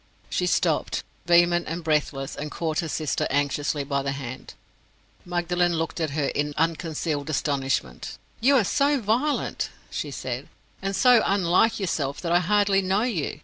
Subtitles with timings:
[0.31, 4.55] She stopped, vehement and breathless, and caught her sister anxiously by the hand.
[5.25, 8.17] Magdalen looked at her in unconcealed astonishment.
[8.39, 10.47] "You are so violent," she said,
[10.81, 13.39] "and so unlike yourself, that I hardly know you.